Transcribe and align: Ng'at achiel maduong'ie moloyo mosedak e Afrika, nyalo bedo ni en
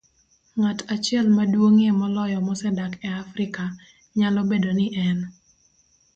Ng'at 0.59 0.79
achiel 0.95 1.25
maduong'ie 1.35 1.91
moloyo 1.99 2.37
mosedak 2.47 2.93
e 3.07 3.09
Afrika, 3.23 3.63
nyalo 4.17 4.41
bedo 4.51 4.71
ni 4.77 4.87
en 5.07 5.19